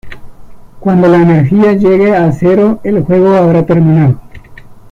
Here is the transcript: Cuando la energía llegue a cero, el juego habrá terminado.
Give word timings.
Cuando 0.79 1.07
la 1.07 1.17
energía 1.21 1.73
llegue 1.73 2.15
a 2.15 2.31
cero, 2.31 2.79
el 2.83 3.03
juego 3.03 3.35
habrá 3.35 3.67
terminado. 3.67 4.19